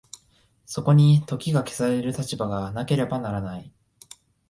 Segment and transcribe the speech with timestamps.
[0.65, 3.71] そこに時が消される立場がなければならない。